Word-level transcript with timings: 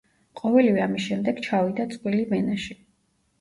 ყოველივე 0.39 0.81
ამის 0.85 1.03
შემდეგ 1.09 1.41
ჩავიდა 1.49 1.87
წყვილი 1.93 2.25
ვენაში. 2.33 2.81